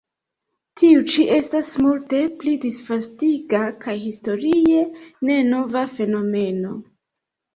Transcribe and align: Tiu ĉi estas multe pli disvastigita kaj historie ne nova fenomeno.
Tiu 0.79 1.01
ĉi 1.11 1.23
estas 1.39 1.67
multe 1.81 2.21
pli 2.39 2.53
disvastigita 2.63 3.61
kaj 3.83 3.95
historie 4.07 4.81
ne 5.31 5.35
nova 5.51 5.85
fenomeno. 5.99 6.73